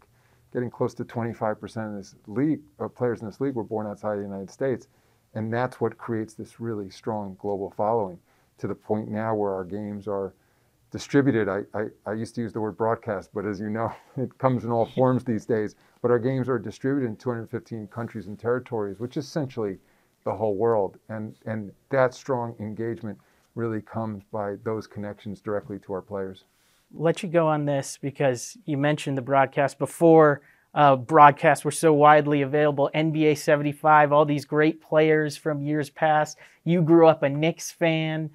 getting 0.52 0.70
close 0.70 0.94
to 0.94 1.04
25% 1.04 1.88
of 1.88 1.96
this 1.96 2.14
league, 2.26 2.60
of 2.78 2.94
players 2.94 3.20
in 3.20 3.26
this 3.26 3.40
league 3.40 3.54
were 3.54 3.64
born 3.64 3.86
outside 3.86 4.12
of 4.12 4.18
the 4.18 4.24
United 4.24 4.50
States. 4.50 4.88
And 5.34 5.52
that's 5.52 5.80
what 5.80 5.98
creates 5.98 6.34
this 6.34 6.60
really 6.60 6.90
strong 6.90 7.36
global 7.38 7.70
following 7.76 8.18
to 8.58 8.66
the 8.66 8.74
point 8.74 9.08
now 9.10 9.34
where 9.34 9.52
our 9.52 9.64
games 9.64 10.08
are 10.08 10.34
distributed. 10.90 11.48
I, 11.48 11.64
I, 11.74 11.86
I, 12.06 12.12
used 12.14 12.34
to 12.36 12.40
use 12.40 12.52
the 12.52 12.60
word 12.60 12.76
broadcast, 12.78 13.30
but 13.34 13.44
as 13.44 13.60
you 13.60 13.68
know, 13.68 13.92
it 14.16 14.36
comes 14.38 14.64
in 14.64 14.70
all 14.70 14.86
forms 14.94 15.24
these 15.24 15.44
days. 15.44 15.76
But 16.00 16.10
our 16.10 16.18
games 16.18 16.48
are 16.48 16.58
distributed 16.58 17.08
in 17.08 17.16
215 17.16 17.88
countries 17.88 18.26
and 18.26 18.38
territories, 18.38 18.98
which 18.98 19.16
is 19.16 19.26
essentially 19.26 19.78
the 20.24 20.34
whole 20.34 20.56
world. 20.56 20.98
And, 21.08 21.36
and 21.44 21.72
that 21.90 22.14
strong 22.14 22.54
engagement 22.58 23.18
really 23.54 23.82
comes 23.82 24.22
by 24.32 24.56
those 24.64 24.86
connections 24.86 25.40
directly 25.40 25.78
to 25.80 25.92
our 25.92 26.02
players 26.02 26.44
let 26.92 27.22
you 27.22 27.28
go 27.28 27.46
on 27.46 27.64
this 27.64 27.98
because 28.00 28.56
you 28.64 28.76
mentioned 28.76 29.16
the 29.16 29.22
broadcast 29.22 29.78
before. 29.78 30.42
Uh, 30.74 30.96
broadcasts 30.96 31.64
were 31.64 31.70
so 31.70 31.92
widely 31.92 32.42
available. 32.42 32.90
NBA 32.94 33.38
75, 33.38 34.12
all 34.12 34.24
these 34.24 34.44
great 34.44 34.80
players 34.80 35.36
from 35.36 35.62
years 35.62 35.90
past. 35.90 36.38
You 36.64 36.82
grew 36.82 37.08
up 37.08 37.22
a 37.22 37.28
Knicks 37.28 37.70
fan. 37.70 38.30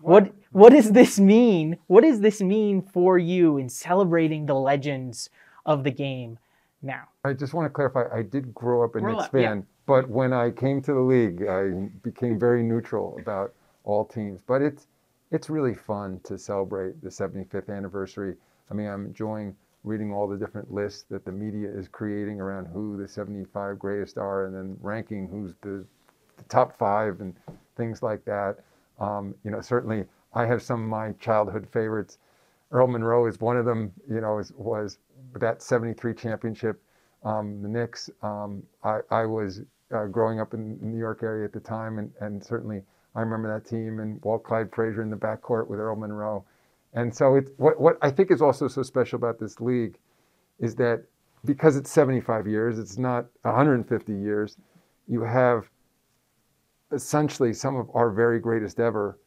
What 0.00 0.34
what 0.50 0.72
does 0.72 0.92
this 0.92 1.18
mean? 1.18 1.78
What 1.86 2.02
does 2.02 2.20
this 2.20 2.42
mean 2.42 2.82
for 2.82 3.18
you 3.18 3.56
in 3.56 3.68
celebrating 3.68 4.46
the 4.46 4.54
legends 4.54 5.30
of 5.64 5.84
the 5.84 5.90
game 5.90 6.38
now? 6.82 7.04
I 7.24 7.32
just 7.32 7.54
want 7.54 7.66
to 7.66 7.70
clarify. 7.70 8.04
I 8.14 8.22
did 8.22 8.52
grow 8.52 8.84
up 8.84 8.94
a 8.94 9.00
grow 9.00 9.12
Knicks 9.12 9.24
up, 9.24 9.32
fan, 9.32 9.58
yeah. 9.58 9.62
but 9.86 10.10
when 10.10 10.32
I 10.32 10.50
came 10.50 10.82
to 10.82 10.92
the 10.92 11.00
league, 11.00 11.46
I 11.48 11.88
became 12.02 12.38
very 12.38 12.62
neutral 12.62 13.16
about 13.20 13.54
all 13.84 14.04
teams. 14.04 14.40
But 14.46 14.60
it's 14.60 14.86
it's 15.30 15.50
really 15.50 15.74
fun 15.74 16.20
to 16.24 16.38
celebrate 16.38 17.02
the 17.02 17.08
75th 17.08 17.74
anniversary. 17.74 18.36
I 18.70 18.74
mean, 18.74 18.86
I'm 18.86 19.06
enjoying 19.06 19.56
reading 19.84 20.12
all 20.12 20.26
the 20.26 20.36
different 20.36 20.72
lists 20.72 21.04
that 21.10 21.24
the 21.24 21.32
media 21.32 21.68
is 21.68 21.88
creating 21.88 22.40
around 22.40 22.66
who 22.66 22.96
the 22.96 23.06
75 23.06 23.78
greatest 23.78 24.18
are 24.18 24.46
and 24.46 24.54
then 24.54 24.76
ranking 24.80 25.28
who's 25.28 25.54
the, 25.62 25.84
the 26.36 26.42
top 26.48 26.76
five 26.76 27.20
and 27.20 27.34
things 27.76 28.02
like 28.02 28.24
that. 28.24 28.56
Um, 28.98 29.34
you 29.44 29.50
know, 29.50 29.60
certainly 29.60 30.04
I 30.34 30.46
have 30.46 30.62
some 30.62 30.82
of 30.82 30.88
my 30.88 31.12
childhood 31.12 31.68
favorites. 31.72 32.18
Earl 32.72 32.88
Monroe 32.88 33.26
is 33.26 33.40
one 33.40 33.56
of 33.56 33.64
them, 33.64 33.92
you 34.08 34.20
know, 34.20 34.42
was 34.56 34.98
that 35.34 35.62
73 35.62 36.14
championship. 36.14 36.80
Um, 37.24 37.62
the 37.62 37.68
Knicks, 37.68 38.10
um, 38.22 38.62
I, 38.84 39.00
I, 39.10 39.26
was 39.26 39.62
uh, 39.92 40.06
growing 40.06 40.40
up 40.40 40.54
in 40.54 40.78
the 40.78 40.86
New 40.86 40.98
York 40.98 41.22
area 41.22 41.44
at 41.44 41.52
the 41.52 41.60
time 41.60 41.98
and, 41.98 42.12
and 42.20 42.44
certainly– 42.44 42.82
I 43.16 43.20
remember 43.20 43.52
that 43.52 43.68
team 43.68 43.98
and 44.00 44.22
Walt 44.22 44.44
Clyde 44.44 44.70
Frazier 44.72 45.02
in 45.02 45.10
the 45.10 45.16
backcourt 45.16 45.68
with 45.68 45.80
Earl 45.80 45.96
Monroe. 45.96 46.44
And 46.92 47.14
so 47.14 47.36
it's, 47.36 47.50
what, 47.56 47.80
what 47.80 47.98
I 48.02 48.10
think 48.10 48.30
is 48.30 48.42
also 48.42 48.68
so 48.68 48.82
special 48.82 49.16
about 49.16 49.40
this 49.40 49.60
league 49.60 49.98
is 50.60 50.74
that 50.76 51.02
because 51.44 51.76
it's 51.76 51.90
75 51.90 52.46
years, 52.46 52.78
it's 52.78 52.98
not 52.98 53.26
150 53.42 54.12
years, 54.12 54.58
you 55.08 55.22
have 55.22 55.70
essentially 56.92 57.52
some 57.52 57.76
of 57.76 57.88
our 57.94 58.10
very 58.10 58.38
greatest 58.38 58.78
ever 58.78 59.18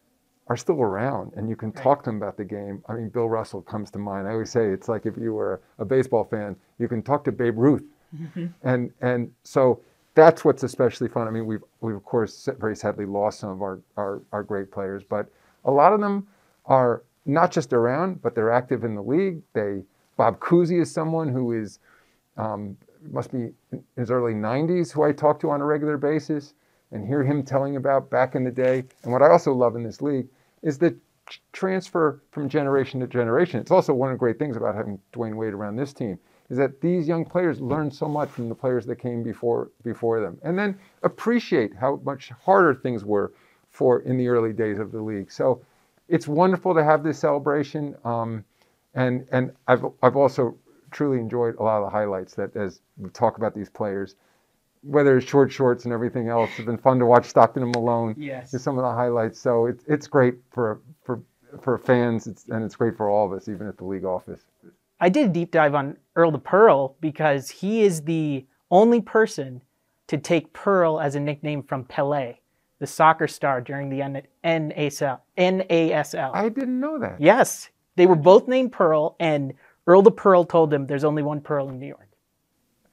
are 0.47 0.57
still 0.57 0.81
around 0.81 1.33
and 1.35 1.49
you 1.49 1.55
can 1.55 1.71
talk 1.71 2.03
to 2.03 2.09
them 2.09 2.17
about 2.17 2.37
the 2.37 2.45
game. 2.45 2.83
I 2.87 2.93
mean, 2.93 3.09
Bill 3.09 3.29
Russell 3.29 3.61
comes 3.61 3.91
to 3.91 3.99
mind. 3.99 4.27
I 4.27 4.31
always 4.31 4.51
say 4.51 4.67
it's 4.67 4.87
like 4.87 5.05
if 5.05 5.17
you 5.17 5.33
were 5.33 5.61
a 5.79 5.85
baseball 5.85 6.23
fan, 6.23 6.55
you 6.77 6.87
can 6.87 7.01
talk 7.01 7.23
to 7.25 7.31
Babe 7.31 7.57
Ruth. 7.57 7.83
Mm-hmm. 8.15 8.47
And, 8.63 8.91
and 9.01 9.31
so 9.43 9.81
that's 10.15 10.43
what's 10.43 10.63
especially 10.63 11.07
fun. 11.07 11.27
I 11.27 11.31
mean, 11.31 11.45
we've 11.45 11.63
we've 11.81 11.95
of 11.95 12.03
course 12.03 12.49
very 12.59 12.75
sadly 12.75 13.05
lost 13.05 13.39
some 13.39 13.49
of 13.49 13.61
our, 13.61 13.79
our, 13.97 14.21
our 14.31 14.43
great 14.43 14.71
players, 14.71 15.03
but 15.03 15.29
a 15.65 15.71
lot 15.71 15.93
of 15.93 15.99
them 15.99 16.27
are 16.65 17.03
not 17.25 17.51
just 17.51 17.73
around, 17.73 18.21
but 18.21 18.35
they're 18.35 18.51
active 18.51 18.83
in 18.83 18.95
the 18.95 19.01
league. 19.01 19.41
They 19.53 19.83
Bob 20.17 20.39
Cousy 20.39 20.81
is 20.81 20.91
someone 20.91 21.29
who 21.29 21.53
is 21.53 21.79
um, 22.37 22.77
must 23.11 23.31
be 23.31 23.51
in 23.71 23.83
his 23.95 24.11
early 24.11 24.33
90s, 24.33 24.91
who 24.91 25.03
I 25.03 25.11
talk 25.11 25.39
to 25.41 25.49
on 25.51 25.61
a 25.61 25.65
regular 25.65 25.97
basis 25.97 26.53
and 26.91 27.05
hear 27.05 27.23
him 27.23 27.43
telling 27.43 27.75
about 27.75 28.09
back 28.09 28.35
in 28.35 28.43
the 28.43 28.51
day. 28.51 28.83
And 29.03 29.11
what 29.13 29.21
I 29.21 29.29
also 29.29 29.53
love 29.53 29.75
in 29.75 29.83
this 29.83 30.01
league 30.01 30.27
is 30.63 30.77
the 30.77 30.95
transfer 31.53 32.21
from 32.31 32.49
generation 32.49 32.99
to 32.99 33.07
generation. 33.07 33.59
It's 33.59 33.71
also 33.71 33.93
one 33.93 34.09
of 34.09 34.15
the 34.15 34.19
great 34.19 34.39
things 34.39 34.57
about 34.57 34.75
having 34.75 34.99
Dwyane 35.13 35.35
Wade 35.35 35.53
around 35.53 35.75
this 35.75 35.93
team 35.93 36.17
is 36.49 36.57
that 36.57 36.81
these 36.81 37.07
young 37.07 37.25
players 37.25 37.61
learn 37.61 37.91
so 37.91 38.07
much 38.07 38.29
from 38.29 38.49
the 38.49 38.55
players 38.55 38.85
that 38.85 38.97
came 38.97 39.23
before 39.23 39.71
before 39.83 40.19
them, 40.19 40.39
and 40.43 40.57
then 40.57 40.77
appreciate 41.03 41.73
how 41.75 41.99
much 42.03 42.29
harder 42.43 42.73
things 42.73 43.05
were 43.05 43.31
for 43.69 44.01
in 44.01 44.17
the 44.17 44.27
early 44.27 44.53
days 44.53 44.79
of 44.79 44.91
the 44.91 45.01
league. 45.01 45.31
So 45.31 45.61
it's 46.07 46.27
wonderful 46.27 46.73
to 46.73 46.83
have 46.83 47.03
this 47.03 47.19
celebration, 47.19 47.95
um, 48.03 48.43
and 48.95 49.27
and 49.31 49.51
I've 49.67 49.85
I've 50.01 50.15
also 50.15 50.57
truly 50.91 51.19
enjoyed 51.19 51.55
a 51.57 51.63
lot 51.63 51.77
of 51.77 51.85
the 51.85 51.91
highlights 51.91 52.33
that 52.35 52.55
as 52.55 52.81
we 52.97 53.09
talk 53.11 53.37
about 53.37 53.53
these 53.55 53.69
players. 53.69 54.15
Whether 54.81 55.17
it's 55.17 55.27
short 55.27 55.51
shorts 55.51 55.83
and 55.83 55.93
everything 55.93 56.29
else, 56.29 56.49
it's 56.55 56.65
been 56.65 56.77
fun 56.77 56.99
to 56.99 57.05
watch 57.05 57.25
Stockton 57.25 57.63
and 57.63 57.75
Malone. 57.75 58.15
Yes. 58.17 58.51
Some 58.51 58.77
of 58.77 58.83
the 58.85 58.91
highlights. 58.93 59.37
So 59.37 59.65
it's 59.65 59.83
it's 59.87 60.07
great 60.07 60.35
for 60.51 60.79
for 61.03 61.21
for 61.61 61.77
fans, 61.77 62.27
it's, 62.27 62.47
and 62.47 62.63
it's 62.63 62.75
great 62.75 62.95
for 62.95 63.09
all 63.09 63.25
of 63.25 63.33
us, 63.33 63.47
even 63.47 63.67
at 63.67 63.77
the 63.77 63.85
league 63.85 64.05
office. 64.05 64.41
I 64.99 65.09
did 65.09 65.29
a 65.29 65.33
deep 65.33 65.51
dive 65.51 65.75
on 65.75 65.97
Earl 66.15 66.31
the 66.31 66.39
Pearl 66.39 66.95
because 66.99 67.49
he 67.49 67.83
is 67.83 68.01
the 68.01 68.45
only 68.69 69.01
person 69.01 69.61
to 70.07 70.17
take 70.17 70.51
Pearl 70.53 70.99
as 70.99 71.15
a 71.15 71.19
nickname 71.19 71.63
from 71.63 71.85
Pele, 71.85 72.35
the 72.79 72.87
soccer 72.87 73.27
star 73.27 73.61
during 73.61 73.89
the 73.89 73.99
NASL. 74.43 75.19
NASL. 75.37 76.31
I 76.33 76.49
didn't 76.49 76.79
know 76.79 76.99
that. 76.99 77.21
Yes, 77.21 77.69
they 77.95 78.05
were 78.05 78.15
both 78.15 78.47
named 78.47 78.71
Pearl, 78.71 79.15
and 79.19 79.53
Earl 79.87 80.01
the 80.01 80.11
Pearl 80.11 80.43
told 80.43 80.73
him 80.73 80.87
there's 80.87 81.03
only 81.03 81.23
one 81.23 81.41
Pearl 81.41 81.69
in 81.69 81.79
New 81.79 81.87
York. 81.87 82.09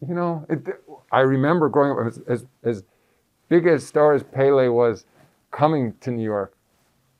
You 0.06 0.14
know, 0.14 0.46
it, 0.48 0.66
I 1.10 1.20
remember 1.20 1.68
growing 1.68 1.98
up 1.98 2.06
as, 2.06 2.20
as, 2.28 2.46
as 2.62 2.84
big 3.48 3.66
as 3.66 3.86
star 3.86 4.14
as 4.14 4.22
Pele 4.22 4.68
was 4.68 5.06
coming 5.50 5.94
to 6.00 6.10
New 6.10 6.22
York. 6.25 6.55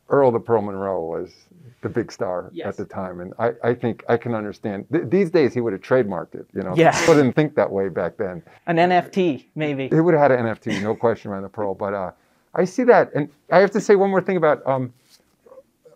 Earl 0.09 0.31
de 0.31 0.41
Pearl 0.41 0.63
Monroe 0.63 1.03
was 1.05 1.35
the 1.83 1.89
big 1.89 2.11
star 2.13 2.51
Yes. 2.53 2.67
at 2.69 2.77
the 2.77 2.85
time, 2.85 3.21
and 3.21 3.35
I, 3.39 3.53
I 3.63 3.75
think 3.75 4.05
I 4.09 4.17
can 4.17 4.35
understand. 4.35 4.87
Th- 4.91 5.05
these 5.09 5.31
days, 5.31 5.53
he 5.53 5.61
would 5.61 5.73
have 5.73 5.83
trademarked 5.83 6.35
it. 6.35 6.47
You 6.55 6.63
know, 6.63 6.75
Yeah. 6.77 6.99
people 6.99 7.15
didn't 7.15 7.35
think 7.35 7.55
that 7.57 7.71
way 7.71 7.89
back 7.89 8.17
then. 8.17 8.43
An 8.67 8.77
NFT, 8.77 9.47
maybe. 9.55 9.89
He 9.89 10.01
would 10.01 10.15
have 10.15 10.31
had 10.31 10.39
an 10.39 10.47
NFT, 10.47 10.83
no 10.83 10.95
question 10.95 11.31
around 11.31 11.43
the 11.43 11.49
Pearl. 11.49 11.75
But 11.75 11.95
uh, 11.95 12.13
I 12.55 12.65
see 12.65 12.85
that, 12.85 13.13
and 13.15 13.29
I 13.51 13.59
have 13.59 13.71
to 13.73 13.81
say 13.81 13.97
one 13.97 14.11
more 14.11 14.21
thing 14.23 14.37
about 14.37 14.65
um, 14.67 14.93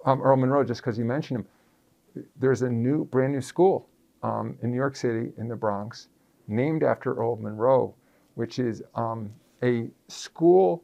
um, 0.04 0.20
Earl 0.22 0.36
Monroe, 0.36 0.64
just 0.64 0.80
because 0.80 0.98
you 0.98 1.04
mentioned 1.04 1.40
him. 1.40 2.24
There's 2.36 2.62
a 2.62 2.68
new, 2.68 3.04
brand 3.06 3.32
new 3.32 3.40
school 3.40 3.86
um, 4.22 4.58
in 4.62 4.70
New 4.70 4.76
York 4.76 4.96
City, 4.96 5.32
in 5.38 5.46
the 5.48 5.56
Bronx, 5.56 6.08
named 6.48 6.82
after 6.82 7.14
Earl 7.14 7.36
Monroe, 7.36 7.94
which 8.34 8.58
is 8.58 8.82
um, 8.96 9.30
a 9.62 9.88
school 10.08 10.82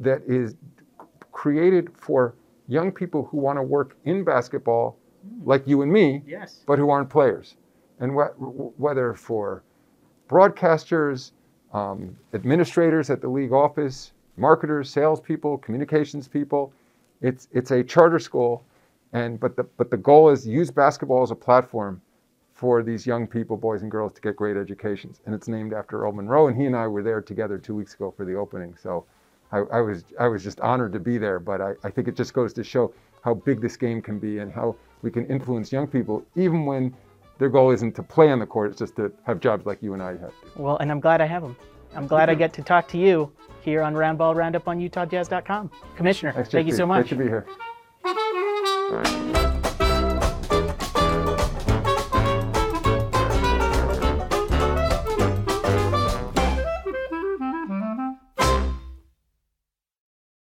that 0.00 0.20
is 0.26 0.54
created 1.46 1.88
for 1.96 2.34
young 2.66 2.90
people 2.90 3.22
who 3.26 3.36
want 3.36 3.56
to 3.56 3.62
work 3.62 3.96
in 4.04 4.24
basketball, 4.24 4.96
like 5.44 5.64
you 5.64 5.82
and 5.82 5.92
me, 5.92 6.20
Yes. 6.26 6.64
but 6.66 6.76
who 6.76 6.90
aren't 6.90 7.08
players. 7.08 7.54
And 8.00 8.10
wh- 8.18 8.80
whether 8.80 9.14
for 9.14 9.62
broadcasters, 10.28 11.30
um, 11.72 12.16
administrators 12.34 13.10
at 13.10 13.20
the 13.20 13.28
league 13.28 13.52
office, 13.52 14.12
marketers, 14.36 14.90
salespeople, 14.90 15.58
communications 15.58 16.26
people, 16.26 16.72
it's 17.22 17.46
it's 17.52 17.70
a 17.70 17.84
charter 17.84 18.18
school, 18.18 18.64
and 19.12 19.38
but 19.38 19.54
the 19.54 19.62
but 19.78 19.88
the 19.92 19.96
goal 19.96 20.28
is 20.30 20.44
use 20.48 20.72
basketball 20.72 21.22
as 21.22 21.30
a 21.30 21.36
platform 21.36 22.02
for 22.54 22.82
these 22.82 23.06
young 23.06 23.26
people, 23.28 23.56
boys 23.56 23.82
and 23.82 23.90
girls, 23.90 24.14
to 24.14 24.20
get 24.20 24.34
great 24.34 24.56
educations. 24.56 25.20
And 25.26 25.32
it's 25.34 25.46
named 25.46 25.72
after 25.72 26.02
Earl 26.02 26.12
Monroe, 26.12 26.48
and 26.48 26.56
he 26.56 26.64
and 26.66 26.74
I 26.74 26.88
were 26.88 27.04
there 27.04 27.20
together 27.22 27.56
two 27.56 27.76
weeks 27.76 27.94
ago 27.94 28.10
for 28.16 28.24
the 28.24 28.34
opening. 28.34 28.74
So 28.82 29.04
I, 29.52 29.58
I 29.58 29.80
was 29.80 30.04
I 30.18 30.28
was 30.28 30.42
just 30.42 30.60
honored 30.60 30.92
to 30.92 31.00
be 31.00 31.18
there. 31.18 31.38
But 31.38 31.60
I, 31.60 31.74
I 31.84 31.90
think 31.90 32.08
it 32.08 32.16
just 32.16 32.34
goes 32.34 32.52
to 32.54 32.64
show 32.64 32.92
how 33.22 33.34
big 33.34 33.60
this 33.60 33.76
game 33.76 34.00
can 34.00 34.18
be 34.18 34.38
and 34.38 34.52
how 34.52 34.76
we 35.02 35.10
can 35.10 35.26
influence 35.26 35.72
young 35.72 35.86
people, 35.86 36.24
even 36.36 36.64
when 36.64 36.94
their 37.38 37.48
goal 37.48 37.70
isn't 37.70 37.94
to 37.96 38.02
play 38.02 38.30
on 38.30 38.38
the 38.38 38.46
court, 38.46 38.70
it's 38.70 38.78
just 38.78 38.96
to 38.96 39.12
have 39.24 39.40
jobs 39.40 39.66
like 39.66 39.82
you 39.82 39.94
and 39.94 40.02
I 40.02 40.12
have. 40.12 40.32
Well, 40.56 40.76
and 40.78 40.90
I'm 40.90 41.00
glad 41.00 41.20
I 41.20 41.26
have 41.26 41.42
them. 41.42 41.56
I'm 41.94 42.06
glad 42.06 42.30
I 42.30 42.34
get 42.34 42.52
to 42.54 42.62
talk 42.62 42.88
to 42.88 42.98
you 42.98 43.32
here 43.62 43.82
on 43.82 43.94
Roundball 43.94 44.34
Roundup 44.34 44.68
on 44.68 44.78
UtahJazz.com. 44.78 45.70
Commissioner, 45.96 46.32
Thanks, 46.32 46.50
thank 46.50 46.66
you 46.66 46.74
so 46.74 46.86
much. 46.86 47.08
Great 47.08 47.18
to 47.18 47.24
be 47.24 47.24
here. 47.24 47.46